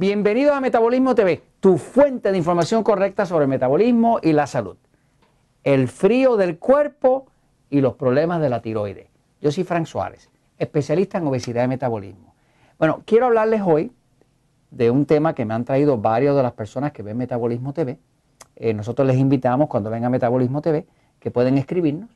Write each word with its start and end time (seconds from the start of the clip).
Bienvenidos 0.00 0.54
a 0.54 0.60
Metabolismo 0.60 1.16
TV, 1.16 1.42
tu 1.58 1.76
fuente 1.76 2.30
de 2.30 2.38
información 2.38 2.84
correcta 2.84 3.26
sobre 3.26 3.46
el 3.46 3.48
metabolismo 3.48 4.20
y 4.22 4.32
la 4.32 4.46
salud. 4.46 4.76
El 5.64 5.88
frío 5.88 6.36
del 6.36 6.56
cuerpo 6.56 7.26
y 7.68 7.80
los 7.80 7.94
problemas 7.94 8.40
de 8.40 8.48
la 8.48 8.62
tiroides. 8.62 9.08
Yo 9.40 9.50
soy 9.50 9.64
Frank 9.64 9.86
Suárez, 9.86 10.30
especialista 10.56 11.18
en 11.18 11.26
obesidad 11.26 11.64
y 11.64 11.66
metabolismo. 11.66 12.32
Bueno, 12.78 13.02
quiero 13.06 13.26
hablarles 13.26 13.62
hoy 13.66 13.90
de 14.70 14.92
un 14.92 15.04
tema 15.04 15.34
que 15.34 15.44
me 15.44 15.54
han 15.54 15.64
traído 15.64 15.98
varios 15.98 16.36
de 16.36 16.44
las 16.44 16.52
personas 16.52 16.92
que 16.92 17.02
ven 17.02 17.16
Metabolismo 17.16 17.72
TV. 17.72 17.98
Eh, 18.54 18.74
nosotros 18.74 19.04
les 19.04 19.16
invitamos 19.16 19.68
cuando 19.68 19.90
venga 19.90 20.08
Metabolismo 20.08 20.62
TV 20.62 20.86
que 21.18 21.32
pueden 21.32 21.58
escribirnos. 21.58 22.08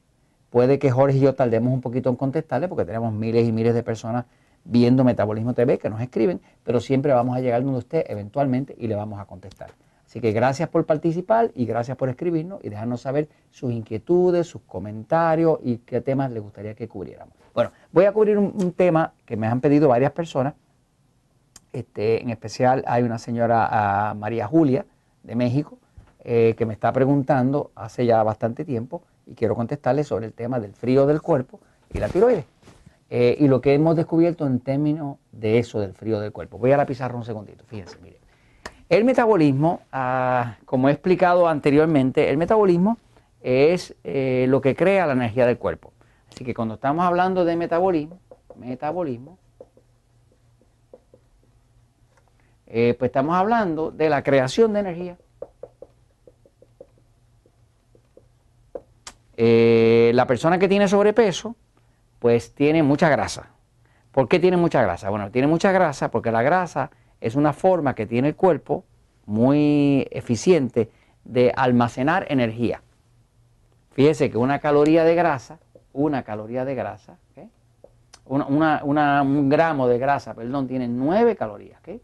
Puede 0.51 0.79
que 0.79 0.93
Jorge 0.93 1.16
y 1.16 1.21
yo 1.21 1.35
tardemos 1.35 1.73
un 1.73 1.80
poquito 1.80 2.10
en 2.10 2.15
contestarle 2.15 2.69
porque 2.69 2.85
tenemos 2.85 3.12
miles 3.12 3.45
y 3.45 3.51
miles 3.51 3.74
de 3.74 3.83
personas 3.83 4.27
viendo 4.65 5.05
Metabolismo 5.05 5.55
TV 5.55 5.79
que 5.79 5.91
nos 5.91 6.01
escriben, 6.01 6.41
pero 6.65 6.80
siempre 6.80 7.12
vamos 7.12 7.37
a 7.37 7.41
llegar 7.41 7.62
donde 7.62 7.79
usted 7.79 8.05
eventualmente 8.09 8.75
y 8.79 8.87
le 8.87 8.95
vamos 8.95 9.21
a 9.21 9.25
contestar. 9.25 9.71
Así 10.07 10.21
que 10.21 10.33
gracias 10.33 10.69
por 10.69 10.85
participar 10.85 11.51
y 11.55 11.65
gracias 11.65 11.97
por 11.97 12.11
escribirnos 12.11 12.62
y 12.62 12.69
dejarnos 12.69 13.01
saber 13.01 13.29
sus 13.51 13.73
inquietudes, 13.73 14.47
sus 14.47 14.61
comentarios 14.62 15.59
y 15.62 15.79
qué 15.79 16.02
temas 16.02 16.30
les 16.30 16.43
gustaría 16.43 16.75
que 16.75 16.87
cubriéramos. 16.87 17.35
Bueno, 17.55 17.71
voy 17.93 18.05
a 18.05 18.12
cubrir 18.12 18.37
un, 18.37 18.73
tema 18.73 19.15
que 19.25 19.37
me 19.37 19.47
han 19.47 19.61
pedido 19.62 19.88
varias 19.88 20.12
personas. 20.12 20.55
Este, 21.73 22.23
en 22.23 22.29
especial 22.29 22.85
hay 22.87 23.02
una 23.02 23.19
señora 23.19 24.15
María 24.15 24.47
Julia 24.47 24.85
de 25.23 25.35
México 25.35 25.79
eh, 26.24 26.55
que 26.59 26.66
me 26.66 26.74
está 26.74 26.93
preguntando 26.93 27.71
hace 27.74 28.05
ya 28.05 28.23
bastante 28.23 28.66
tiempo 28.66 29.02
y 29.27 29.35
quiero 29.35 29.55
contestarle 29.55 30.05
sobre 30.05 30.27
el 30.27 30.35
tema 30.35 30.60
del 30.60 30.74
frío 30.74 31.07
del 31.07 31.23
cuerpo 31.23 31.59
y 31.93 31.99
la 31.99 32.09
tiroides. 32.09 32.45
Eh, 33.15 33.37
y 33.41 33.46
lo 33.46 33.60
que 33.60 33.74
hemos 33.74 33.95
descubierto 33.95 34.46
en 34.46 34.59
términos 34.60 35.18
de 35.32 35.59
eso, 35.59 35.79
del 35.80 35.93
frío 35.93 36.18
del 36.18 36.32
cuerpo. 36.32 36.57
Voy 36.57 36.73
a 36.73 36.79
la 36.79 36.87
pizarra 36.87 37.15
un 37.15 37.27
segundito, 37.27 37.63
fíjense, 37.66 37.99
miren. 38.01 38.18
El 38.88 39.05
metabolismo, 39.05 39.82
ah, 39.93 40.57
como 40.65 40.88
he 40.88 40.93
explicado 40.93 41.46
anteriormente, 41.46 42.30
el 42.30 42.38
metabolismo 42.38 42.96
es 43.43 43.95
eh, 44.02 44.46
lo 44.49 44.63
que 44.63 44.74
crea 44.74 45.07
la 45.07 45.13
energía 45.13 45.45
del 45.45 45.59
cuerpo. 45.59 45.93
Así 46.33 46.43
que 46.43 46.55
cuando 46.55 46.77
estamos 46.77 47.05
hablando 47.05 47.45
de 47.45 47.55
metabolismo, 47.55 48.18
metabolismo, 48.57 49.37
eh, 52.66 52.96
pues 52.99 53.10
estamos 53.10 53.35
hablando 53.37 53.90
de 53.90 54.09
la 54.09 54.23
creación 54.23 54.73
de 54.73 54.80
energía. 54.80 55.18
la 59.37 60.27
persona 60.27 60.59
que 60.59 60.68
tiene 60.68 60.87
sobrepeso 60.87 61.57
pues 62.23 62.54
tiene 62.54 62.84
mucha 62.84 63.09
grasa. 63.09 63.51
¿Por 64.12 64.28
qué 64.28 64.38
tiene 64.38 64.56
mucha 64.56 64.81
grasa? 64.81 65.10
Bueno, 65.10 65.32
tiene 65.32 65.48
mucha 65.48 65.72
grasa 65.72 66.12
porque 66.12 66.31
la 66.31 66.42
grasa 66.42 66.92
es 67.20 67.34
una 67.34 67.53
forma 67.53 67.97
que 67.97 68.06
tiene 68.06 68.28
el 68.28 68.37
cuerpo 68.37 68.84
muy 69.26 70.06
eficiente 70.09 70.88
de 71.25 71.53
almacenar 71.56 72.26
energía. 72.28 72.81
Fíjese 73.91 74.31
que 74.31 74.38
una 74.38 74.60
caloría 74.60 75.03
de 75.03 75.16
grasa, 75.16 75.59
una 75.93 76.22
caloría 76.22 76.65
de 76.65 76.76
grasa, 76.76 77.19
un 78.25 79.48
gramo 79.48 79.88
de 79.88 79.98
grasa, 79.98 80.32
perdón, 80.32 80.69
tiene 80.69 80.87
nueve 80.87 81.34
calorías, 81.34 81.81
que 81.81 82.00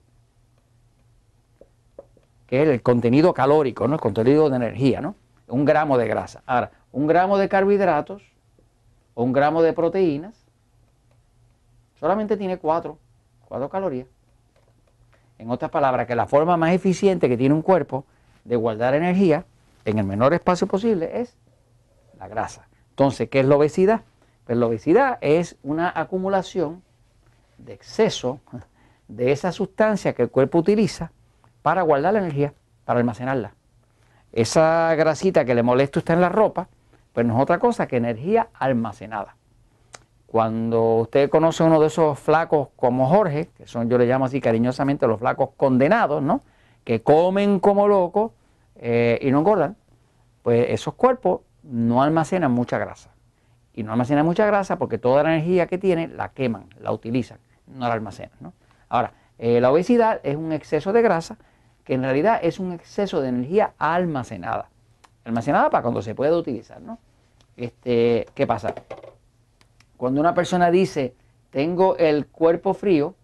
es 2.50 2.68
el 2.68 2.82
contenido 2.82 3.32
calórico, 3.32 3.86
¿no? 3.86 3.94
el 3.94 4.00
contenido 4.00 4.50
de 4.50 4.56
energía, 4.56 5.00
¿no? 5.00 5.14
un 5.46 5.64
gramo 5.64 5.96
de 5.96 6.08
grasa. 6.08 6.42
Ahora, 6.44 6.72
un 6.90 7.06
gramo 7.06 7.38
de 7.38 7.48
carbohidratos 7.48 8.36
un 9.24 9.32
gramo 9.32 9.62
de 9.62 9.72
proteínas, 9.72 10.46
solamente 11.98 12.36
tiene 12.36 12.58
4, 12.58 12.96
4 13.46 13.68
calorías. 13.68 14.06
En 15.38 15.50
otras 15.50 15.70
palabras, 15.70 16.06
que 16.06 16.14
la 16.14 16.26
forma 16.26 16.56
más 16.56 16.72
eficiente 16.72 17.28
que 17.28 17.36
tiene 17.36 17.54
un 17.54 17.62
cuerpo 17.62 18.04
de 18.44 18.54
guardar 18.56 18.94
energía 18.94 19.44
en 19.84 19.98
el 19.98 20.04
menor 20.04 20.34
espacio 20.34 20.66
posible 20.66 21.20
es 21.20 21.36
la 22.18 22.28
grasa. 22.28 22.68
Entonces, 22.90 23.28
¿qué 23.28 23.40
es 23.40 23.46
la 23.46 23.56
obesidad? 23.56 24.02
Pues 24.44 24.56
la 24.56 24.66
obesidad 24.66 25.18
es 25.20 25.56
una 25.62 25.92
acumulación 25.94 26.82
de 27.58 27.72
exceso 27.72 28.40
de 29.08 29.32
esa 29.32 29.50
sustancia 29.50 30.12
que 30.12 30.22
el 30.22 30.30
cuerpo 30.30 30.58
utiliza 30.58 31.10
para 31.62 31.82
guardar 31.82 32.12
la 32.12 32.20
energía, 32.20 32.54
para 32.84 33.00
almacenarla. 33.00 33.54
Esa 34.32 34.94
grasita 34.94 35.44
que 35.44 35.54
le 35.56 35.64
molesta 35.64 35.98
está 35.98 36.12
en 36.12 36.20
la 36.20 36.28
ropa, 36.28 36.68
pues 37.18 37.26
no 37.26 37.34
es 37.34 37.42
otra 37.42 37.58
cosa 37.58 37.88
que 37.88 37.96
energía 37.96 38.46
almacenada. 38.54 39.34
Cuando 40.28 40.98
usted 40.98 41.28
conoce 41.28 41.64
uno 41.64 41.80
de 41.80 41.88
esos 41.88 42.16
flacos 42.16 42.68
como 42.76 43.08
Jorge, 43.08 43.50
que 43.56 43.66
son, 43.66 43.90
yo 43.90 43.98
le 43.98 44.06
llamo 44.06 44.26
así 44.26 44.40
cariñosamente 44.40 45.04
los 45.08 45.18
flacos 45.18 45.48
condenados, 45.56 46.22
¿no? 46.22 46.42
Que 46.84 47.02
comen 47.02 47.58
como 47.58 47.88
locos 47.88 48.30
eh, 48.76 49.18
y 49.20 49.32
no 49.32 49.40
engordan, 49.40 49.74
pues 50.44 50.66
esos 50.68 50.94
cuerpos 50.94 51.40
no 51.64 52.04
almacenan 52.04 52.52
mucha 52.52 52.78
grasa. 52.78 53.10
Y 53.74 53.82
no 53.82 53.90
almacenan 53.90 54.24
mucha 54.24 54.46
grasa 54.46 54.78
porque 54.78 54.98
toda 54.98 55.24
la 55.24 55.34
energía 55.34 55.66
que 55.66 55.76
tienen 55.76 56.16
la 56.16 56.28
queman, 56.28 56.66
la 56.78 56.92
utilizan, 56.92 57.40
no 57.66 57.88
la 57.88 57.94
almacenan. 57.94 58.38
¿no? 58.38 58.52
Ahora, 58.88 59.14
eh, 59.38 59.60
la 59.60 59.72
obesidad 59.72 60.20
es 60.22 60.36
un 60.36 60.52
exceso 60.52 60.92
de 60.92 61.02
grasa 61.02 61.36
que 61.82 61.94
en 61.94 62.02
realidad 62.02 62.38
es 62.44 62.60
un 62.60 62.70
exceso 62.70 63.20
de 63.20 63.30
energía 63.30 63.72
almacenada. 63.76 64.68
Almacenada 65.24 65.68
para 65.68 65.82
cuando 65.82 66.00
se 66.00 66.14
pueda 66.14 66.36
utilizar, 66.36 66.80
¿no? 66.80 67.00
Este, 67.58 68.28
¿Qué 68.34 68.46
pasa? 68.46 68.72
Cuando 69.96 70.20
una 70.20 70.32
persona 70.32 70.70
dice, 70.70 71.14
tengo 71.50 71.96
el 71.96 72.26
cuerpo 72.26 72.72
frío, 72.72 73.16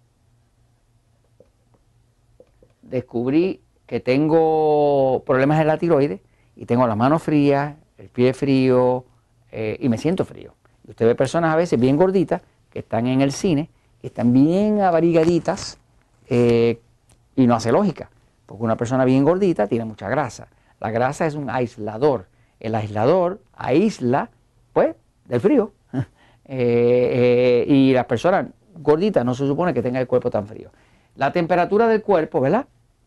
descubrí 2.83 3.61
que 3.87 4.01
tengo 4.01 5.23
problemas 5.25 5.61
en 5.61 5.69
la 5.69 5.79
tiroides 5.79 6.21
y 6.57 6.67
tengo 6.67 6.85
las 6.89 6.97
manos 6.97 7.23
frías, 7.23 7.77
el 7.97 8.09
pie 8.09 8.35
frío 8.35 9.05
eh, 9.53 9.77
y 9.79 9.89
me 9.89 9.99
siento 9.99 10.25
frío. 10.25 10.55
Y 10.85 10.91
usted 10.91 11.07
ve 11.07 11.15
personas 11.15 11.55
a 11.55 11.57
veces 11.57 11.79
bien 11.79 11.97
gorditas 11.97 12.43
que 12.71 12.81
están 12.81 13.07
en 13.07 13.21
el 13.21 13.31
cine, 13.31 13.71
que 14.01 14.09
están 14.09 14.33
bien 14.33 14.81
avarigaditas 14.81 15.79
eh, 16.29 16.81
y 17.37 17.47
no 17.47 17.55
hace 17.55 17.71
lógica, 17.71 18.11
porque 18.47 18.65
una 18.65 18.77
persona 18.77 19.05
bien 19.05 19.23
gordita 19.23 19.69
tiene 19.69 19.85
mucha 19.85 20.09
grasa. 20.09 20.49
La 20.81 20.91
grasa 20.91 21.25
es 21.25 21.37
un 21.37 21.51
aislador 21.51 22.27
el 22.61 22.75
aislador 22.75 23.41
aísla, 23.53 24.31
pues, 24.73 24.97
del 25.27 25.41
frío. 25.41 25.73
Eh, 26.47 27.65
eh, 27.67 27.73
y 27.73 27.95
las 27.95 28.05
personas 28.05 28.49
gorditas 28.75 29.25
no 29.25 29.35
se 29.35 29.47
supone 29.47 29.73
que 29.73 29.81
tengan 29.81 30.03
el 30.03 30.07
cuerpo 30.07 30.29
tan 30.29 30.47
frío. 30.47 30.71
La 31.17 31.33
temperatura 31.33 31.89
del 31.89 32.03
cuerpo, 32.03 32.39
¿verdad? 32.39 32.67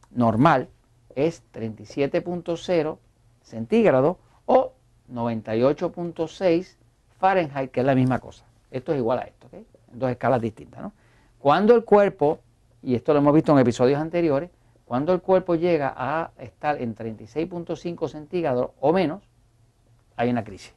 Normal 0.09 0.69
es 1.13 1.43
37.0 1.53 2.97
centígrados 3.43 4.17
o 4.47 4.73
98.6 5.13 6.77
Fahrenheit, 7.19 7.69
que 7.69 7.81
es 7.81 7.85
la 7.85 7.93
misma 7.93 8.17
cosa. 8.17 8.45
Esto 8.71 8.91
es 8.91 8.97
igual 8.97 9.19
a 9.19 9.23
esto, 9.23 9.47
¿ok? 9.47 9.53
Dos 9.93 10.09
escalas 10.09 10.41
distintas, 10.41 10.81
¿no? 10.81 10.93
Cuando 11.39 11.75
el 11.75 11.83
cuerpo, 11.83 12.39
y 12.81 12.95
esto 12.95 13.13
lo 13.13 13.19
hemos 13.19 13.33
visto 13.33 13.51
en 13.51 13.59
episodios 13.59 13.99
anteriores, 13.99 14.49
cuando 14.85 15.13
el 15.13 15.21
cuerpo 15.21 15.55
llega 15.55 15.93
a 15.95 16.31
estar 16.37 16.81
en 16.81 16.95
36.5 16.95 18.07
centígrados 18.07 18.71
o 18.79 18.93
menos, 18.93 19.21
hay 20.17 20.29
una 20.29 20.43
crisis. 20.43 20.73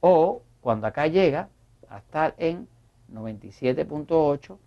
O 0.00 0.42
cuando 0.60 0.86
acá 0.86 1.06
llega 1.06 1.48
a 1.88 1.98
estar 1.98 2.34
en 2.36 2.68
97.8 3.12 4.58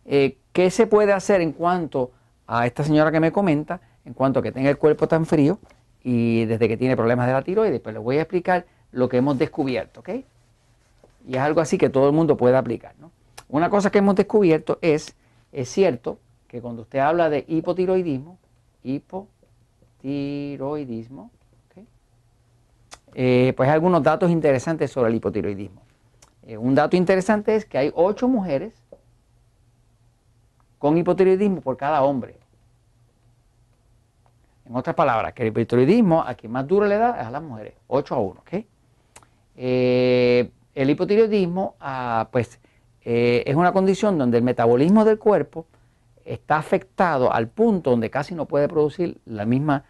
eh, 0.04 0.36
¿qué 0.52 0.70
se 0.70 0.86
puede 0.86 1.12
hacer 1.12 1.40
en 1.40 1.52
cuanto 1.52 2.10
a 2.46 2.66
esta 2.66 2.84
señora 2.84 3.10
que 3.10 3.20
me 3.20 3.32
comenta, 3.32 3.80
en 4.04 4.12
cuanto 4.12 4.40
a 4.40 4.42
que 4.42 4.52
tenga 4.52 4.68
el 4.68 4.76
cuerpo 4.76 5.08
tan 5.08 5.24
frío 5.24 5.58
y 6.02 6.44
desde 6.44 6.68
que 6.68 6.76
tiene 6.76 6.96
problemas 6.96 7.26
de 7.26 7.32
la 7.32 7.42
tiroides? 7.42 7.80
Pues 7.80 7.94
les 7.94 8.04
voy 8.04 8.18
a 8.18 8.22
explicar 8.22 8.66
lo 8.92 9.08
que 9.08 9.16
hemos 9.16 9.38
descubierto, 9.38 10.00
¿ok? 10.00 10.10
Y 11.26 11.34
es 11.34 11.40
algo 11.40 11.60
así 11.60 11.78
que 11.78 11.90
todo 11.90 12.06
el 12.06 12.12
mundo 12.12 12.36
puede 12.36 12.56
aplicar, 12.56 12.94
¿no? 12.98 13.10
Una 13.48 13.68
cosa 13.68 13.90
que 13.90 13.98
hemos 13.98 14.14
descubierto 14.14 14.78
es, 14.80 15.14
es 15.52 15.68
cierto 15.68 16.18
que 16.48 16.60
cuando 16.60 16.82
usted 16.82 17.00
habla 17.00 17.28
de 17.28 17.44
hipotiroidismo, 17.48 18.38
hipotiroidismo, 18.82 19.28
hipotiroidismo, 20.02 21.30
eh, 23.14 23.52
pues 23.56 23.68
hay 23.68 23.74
algunos 23.74 24.02
datos 24.02 24.30
interesantes 24.30 24.90
sobre 24.90 25.10
el 25.10 25.16
hipotiroidismo. 25.16 25.82
Eh, 26.44 26.56
un 26.56 26.74
dato 26.74 26.96
interesante 26.96 27.54
es 27.54 27.66
que 27.66 27.78
hay 27.78 27.92
8 27.94 28.26
mujeres 28.26 28.72
con 30.78 30.96
hipotiroidismo 30.96 31.60
por 31.60 31.76
cada 31.76 32.02
hombre. 32.02 32.38
En 34.64 34.74
otras 34.74 34.96
palabras, 34.96 35.34
que 35.34 35.42
el 35.42 35.48
hipotiroidismo 35.48 36.22
a 36.22 36.34
quien 36.34 36.52
más 36.52 36.66
duro 36.66 36.86
le 36.86 36.96
da 36.96 37.20
es 37.20 37.26
a 37.26 37.30
las 37.30 37.42
mujeres, 37.42 37.74
8 37.88 38.14
a 38.14 38.18
1. 38.18 38.40
¿okay? 38.40 38.66
Eh, 39.56 40.50
el 40.74 40.90
hipotiroidismo 40.90 41.76
ah, 41.80 42.28
pues, 42.32 42.58
es 43.04 43.54
una 43.56 43.72
condición 43.72 44.16
donde 44.16 44.38
el 44.38 44.44
metabolismo 44.44 45.04
del 45.04 45.18
cuerpo 45.18 45.66
está 46.24 46.56
afectado 46.56 47.32
al 47.32 47.48
punto 47.48 47.90
donde 47.90 48.10
casi 48.10 48.34
no 48.34 48.46
puede 48.46 48.68
producir 48.68 49.18
la 49.26 49.44
misma 49.44 49.84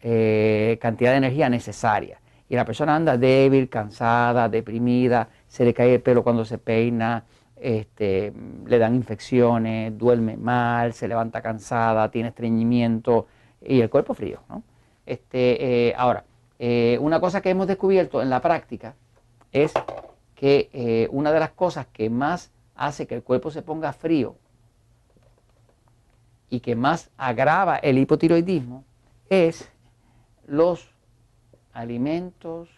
cantidad 0.00 1.10
de 1.10 1.16
energía 1.16 1.48
necesaria 1.48 2.22
y 2.52 2.54
la 2.54 2.66
persona 2.66 2.94
anda 2.94 3.16
débil, 3.16 3.70
cansada, 3.70 4.46
deprimida, 4.46 5.30
se 5.48 5.64
le 5.64 5.72
cae 5.72 5.94
el 5.94 6.02
pelo 6.02 6.22
cuando 6.22 6.44
se 6.44 6.58
peina, 6.58 7.24
este, 7.56 8.30
le 8.66 8.78
dan 8.78 8.94
infecciones, 8.94 9.96
duerme 9.96 10.36
mal, 10.36 10.92
se 10.92 11.08
levanta 11.08 11.40
cansada, 11.40 12.10
tiene 12.10 12.28
estreñimiento 12.28 13.26
y 13.64 13.80
el 13.80 13.88
cuerpo 13.88 14.12
frío. 14.12 14.40
Este, 15.06 15.88
eh, 15.88 15.94
ahora, 15.96 16.24
eh, 16.64 16.96
una 17.00 17.18
cosa 17.18 17.40
que 17.40 17.50
hemos 17.50 17.66
descubierto 17.66 18.22
en 18.22 18.30
la 18.30 18.40
práctica 18.40 18.94
es 19.50 19.72
que 20.36 20.70
eh, 20.72 21.08
una 21.10 21.32
de 21.32 21.40
las 21.40 21.50
cosas 21.50 21.88
que 21.92 22.08
más 22.08 22.52
hace 22.76 23.08
que 23.08 23.16
el 23.16 23.24
cuerpo 23.24 23.50
se 23.50 23.62
ponga 23.62 23.92
frío 23.92 24.36
y 26.50 26.60
que 26.60 26.76
más 26.76 27.10
agrava 27.16 27.78
el 27.78 27.98
hipotiroidismo 27.98 28.84
es 29.28 29.72
los 30.46 30.88
alimentos 31.72 32.68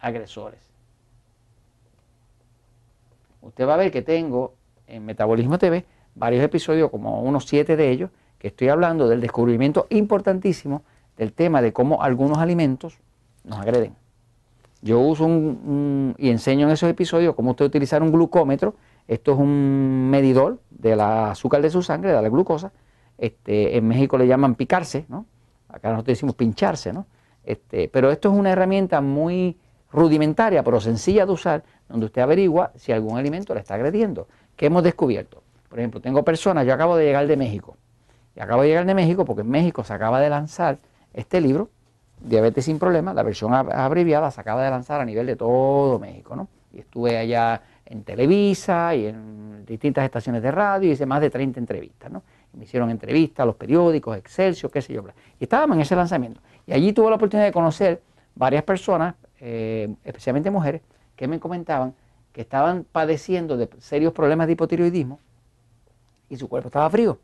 agresores. 0.00 0.58
Usted 3.42 3.64
va 3.64 3.74
a 3.74 3.76
ver 3.76 3.92
que 3.92 4.02
tengo 4.02 4.54
en 4.88 5.04
Metabolismo 5.04 5.56
TV 5.56 5.84
varios 6.16 6.42
episodios, 6.42 6.90
como 6.90 7.22
unos 7.22 7.44
siete 7.44 7.76
de 7.76 7.90
ellos, 7.92 8.10
que 8.40 8.48
estoy 8.48 8.70
hablando 8.70 9.06
del 9.06 9.20
descubrimiento 9.20 9.86
importantísimo 9.88 10.82
del 11.16 11.32
tema 11.32 11.62
de 11.62 11.72
cómo 11.72 12.02
algunos 12.02 12.38
alimentos 12.38 12.98
nos 13.44 13.58
agreden. 13.58 13.94
Yo 14.80 14.98
uso 14.98 15.24
un, 15.24 16.14
y 16.18 16.30
enseño 16.30 16.66
en 16.66 16.72
esos 16.72 16.90
episodios 16.90 17.34
cómo 17.34 17.52
usted 17.52 17.64
utilizar 17.64 18.02
un 18.02 18.10
glucómetro. 18.10 18.74
Esto 19.06 19.32
es 19.32 19.38
un 19.38 20.10
medidor 20.10 20.58
del 20.70 21.00
azúcar 21.00 21.62
de 21.62 21.70
su 21.70 21.82
sangre, 21.82 22.12
de 22.12 22.20
la 22.20 22.28
glucosa. 22.28 22.72
Este, 23.18 23.76
en 23.76 23.86
México 23.86 24.18
le 24.18 24.26
llaman 24.26 24.56
picarse, 24.56 25.04
¿no? 25.08 25.26
Acá 25.68 25.90
nosotros 25.90 26.14
decimos 26.14 26.34
pincharse, 26.34 26.92
¿no? 26.92 27.06
Este, 27.44 27.88
pero 27.88 28.10
esto 28.10 28.32
es 28.32 28.38
una 28.38 28.50
herramienta 28.50 29.00
muy 29.00 29.56
rudimentaria, 29.92 30.62
pero 30.62 30.80
sencilla 30.80 31.26
de 31.26 31.32
usar, 31.32 31.64
donde 31.88 32.06
usted 32.06 32.22
averigua 32.22 32.72
si 32.74 32.92
algún 32.92 33.18
alimento 33.18 33.54
le 33.54 33.60
está 33.60 33.74
agrediendo. 33.74 34.26
¿Qué 34.56 34.66
hemos 34.66 34.82
descubierto? 34.82 35.42
Por 35.68 35.78
ejemplo, 35.78 36.00
tengo 36.00 36.24
personas, 36.24 36.66
yo 36.66 36.74
acabo 36.74 36.96
de 36.96 37.04
llegar 37.04 37.26
de 37.26 37.36
México, 37.36 37.76
y 38.34 38.40
acabo 38.40 38.62
de 38.62 38.68
llegar 38.68 38.86
de 38.86 38.94
México 38.94 39.24
porque 39.24 39.42
en 39.42 39.50
México 39.50 39.84
se 39.84 39.92
acaba 39.92 40.20
de 40.20 40.30
lanzar 40.30 40.78
este 41.14 41.40
libro, 41.40 41.70
Diabetes 42.20 42.64
sin 42.64 42.78
Problemas, 42.78 43.14
la 43.14 43.22
versión 43.22 43.52
abreviada 43.52 44.30
se 44.30 44.40
acaba 44.40 44.62
de 44.62 44.70
lanzar 44.70 45.00
a 45.00 45.04
nivel 45.04 45.26
de 45.26 45.36
todo 45.36 45.98
México, 45.98 46.36
¿no? 46.36 46.48
Y 46.72 46.80
estuve 46.80 47.18
allá 47.18 47.62
en 47.84 48.04
Televisa 48.04 48.94
y 48.94 49.06
en 49.06 49.64
distintas 49.66 50.04
estaciones 50.04 50.42
de 50.42 50.50
radio 50.50 50.88
y 50.88 50.92
hice 50.92 51.06
más 51.06 51.20
de 51.20 51.30
30 51.30 51.60
entrevistas, 51.60 52.10
¿no? 52.10 52.22
me 52.52 52.64
hicieron 52.64 52.90
entrevistas 52.90 53.44
a 53.44 53.46
los 53.46 53.56
periódicos, 53.56 54.16
Excelsior, 54.16 54.70
qué 54.70 54.82
sé 54.82 54.92
yo. 54.92 55.02
Y 55.40 55.44
estábamos 55.44 55.76
en 55.76 55.82
ese 55.82 55.96
lanzamiento. 55.96 56.40
Y 56.66 56.72
allí 56.74 56.92
tuve 56.92 57.08
la 57.08 57.16
oportunidad 57.16 57.46
de 57.46 57.52
conocer 57.52 58.02
varias 58.34 58.62
personas, 58.62 59.14
eh, 59.40 59.94
especialmente 60.04 60.50
mujeres, 60.50 60.82
que 61.16 61.26
me 61.26 61.40
comentaban 61.40 61.94
que 62.32 62.40
estaban 62.40 62.84
padeciendo 62.90 63.56
de 63.56 63.68
serios 63.78 64.12
problemas 64.12 64.46
de 64.46 64.54
hipotiroidismo 64.54 65.20
y 66.28 66.36
su 66.36 66.48
cuerpo 66.48 66.68
estaba 66.68 66.88
frío. 66.88 67.18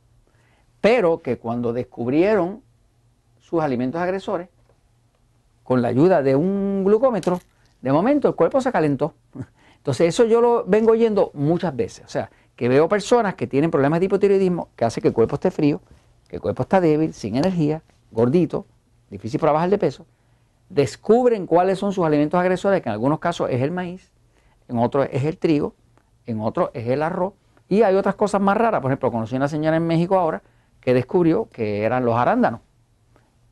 Pero 0.81 1.23
que 1.23 1.39
cuando 1.39 1.73
descubrieron 1.73 2.63
sus 3.49 3.63
alimentos 3.63 4.01
agresores, 4.01 4.49
con 5.65 5.81
la 5.81 5.89
ayuda 5.89 6.23
de 6.23 6.37
un 6.37 6.85
glucómetro, 6.85 7.41
de 7.81 7.93
momento 7.93 8.29
el 8.29 8.35
cuerpo 8.35 8.61
se 8.61 8.71
calentó. 8.71 9.15
Entonces 9.77 10.09
eso 10.09 10.25
yo 10.25 10.41
lo 10.41 10.65
vengo 10.67 10.93
oyendo 10.93 11.31
muchas 11.33 11.75
veces. 11.75 12.05
O 12.05 12.09
sea, 12.09 12.31
que 12.57 12.69
veo 12.69 12.89
personas 12.89 13.37
que 13.37 13.47
tienen 13.47 13.71
problemas 13.71 14.01
de 14.01 14.07
hipotiroidismo 14.07 14.69
que 14.77 14.85
hace 14.85 15.01
que 15.01 15.09
el 15.09 15.15
cuerpo 15.15 15.37
esté 15.37 15.51
frío, 15.51 15.81
que 16.29 16.37
el 16.37 16.43
cuerpo 16.43 16.63
está 16.63 16.81
débil, 16.81 17.15
sin 17.15 17.37
energía, 17.37 17.83
gordito, 18.11 18.67
difícil 19.09 19.41
para 19.41 19.53
bajar 19.53 19.71
de 19.71 19.79
peso, 19.79 20.05
descubren 20.69 21.47
cuáles 21.47 21.79
son 21.79 21.93
sus 21.93 22.05
alimentos 22.05 22.39
agresores, 22.39 22.83
que 22.83 22.91
en 22.91 22.93
algunos 22.93 23.19
casos 23.19 23.49
es 23.51 23.63
el 23.63 23.71
maíz, 23.71 24.13
en 24.69 24.79
otros 24.79 25.09
es 25.11 25.25
el 25.25 25.39
trigo, 25.39 25.75
en 26.27 26.41
otros 26.41 26.71
es 26.75 26.87
el 26.89 27.03
arroz, 27.03 27.33
y 27.67 27.83
hay 27.83 27.95
otras 27.95 28.15
cosas 28.15 28.43
más 28.43 28.59
raras. 28.59 28.83
Por 28.83 28.91
ejemplo, 28.91 29.11
conocí 29.11 29.37
una 29.37 29.49
señora 29.49 29.79
en 29.79 29.87
México 29.87 30.19
ahora 30.19 30.43
que 30.81 30.93
descubrió 30.93 31.49
que 31.51 31.85
eran 31.85 32.05
los 32.05 32.17
arándanos. 32.17 32.61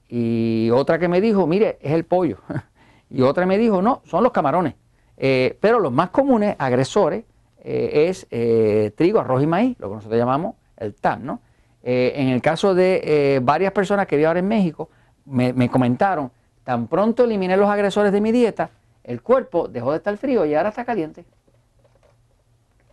Y 0.08 0.70
otra 0.70 0.98
que 0.98 1.08
me 1.08 1.20
dijo, 1.20 1.46
mire, 1.46 1.78
es 1.80 1.92
el 1.92 2.04
pollo. 2.04 2.38
y 3.10 3.22
otra 3.22 3.46
me 3.46 3.58
dijo, 3.58 3.82
no, 3.82 4.02
son 4.04 4.22
los 4.22 4.32
camarones. 4.32 4.74
Eh, 5.16 5.56
pero 5.60 5.80
los 5.80 5.92
más 5.92 6.10
comunes 6.10 6.56
agresores 6.58 7.24
eh, 7.64 8.06
es 8.08 8.26
eh, 8.30 8.92
trigo, 8.96 9.18
arroz 9.18 9.42
y 9.42 9.46
maíz, 9.46 9.76
lo 9.78 9.88
que 9.88 9.94
nosotros 9.96 10.18
llamamos 10.18 10.56
el 10.76 10.94
TAM. 10.94 11.24
¿no? 11.24 11.40
En 11.82 12.28
el 12.28 12.42
caso 12.42 12.74
de 12.74 13.40
varias 13.44 13.72
personas 13.72 14.08
que 14.08 14.16
vi 14.16 14.24
ahora 14.24 14.40
en 14.40 14.48
México, 14.48 14.90
me, 15.24 15.70
comentaron, 15.70 16.32
tan 16.64 16.88
pronto 16.88 17.22
eliminé 17.22 17.56
los 17.56 17.68
agresores 17.68 18.10
de 18.10 18.20
mi 18.20 18.32
dieta, 18.32 18.70
el 19.04 19.22
cuerpo 19.22 19.68
dejó 19.68 19.92
de 19.92 19.98
estar 19.98 20.16
frío 20.16 20.44
y 20.44 20.54
ahora 20.54 20.70
está 20.70 20.84
caliente. 20.84 21.24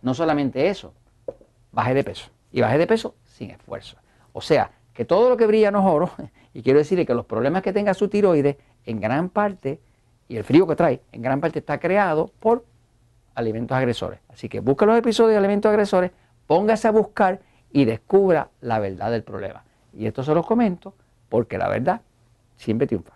No 0.00 0.14
solamente 0.14 0.68
eso, 0.68 0.92
bajé 1.72 1.94
de 1.94 2.04
peso. 2.04 2.30
Y 2.52 2.60
bajé 2.60 2.78
de 2.78 2.86
peso 2.86 3.16
sin 3.24 3.50
esfuerzo. 3.50 3.96
O 4.32 4.40
sea, 4.40 4.70
que 4.92 5.04
todo 5.04 5.28
lo 5.28 5.36
que 5.36 5.46
brilla 5.46 5.72
no 5.72 5.80
es 5.80 5.86
oro. 5.86 6.10
Y 6.54 6.62
quiero 6.62 6.78
decirle 6.78 7.04
que 7.04 7.14
los 7.14 7.26
problemas 7.26 7.62
que 7.62 7.72
tenga 7.72 7.92
su 7.92 8.08
tiroides, 8.08 8.56
en 8.86 9.00
gran 9.00 9.28
parte, 9.28 9.80
y 10.28 10.36
el 10.36 10.44
frío 10.44 10.66
que 10.66 10.76
trae, 10.76 11.02
en 11.12 11.20
gran 11.20 11.40
parte 11.40 11.58
está 11.58 11.78
creado 11.78 12.30
por 12.40 12.64
alimentos 13.34 13.76
agresores. 13.76 14.20
Así 14.28 14.48
que 14.48 14.60
busque 14.60 14.86
los 14.86 14.96
episodios 14.96 15.32
de 15.32 15.38
alimentos 15.38 15.68
agresores, 15.68 16.12
póngase 16.46 16.88
a 16.88 16.92
buscar 16.92 17.40
y 17.72 17.84
descubra 17.84 18.48
la 18.60 18.78
verdad 18.78 19.10
del 19.10 19.24
problema. 19.24 19.64
Y 19.92 20.06
esto 20.06 20.22
se 20.22 20.32
los 20.32 20.46
comento 20.46 20.94
porque 21.28 21.58
la 21.58 21.68
verdad 21.68 22.00
siempre 22.56 22.86
triunfa. 22.86 23.12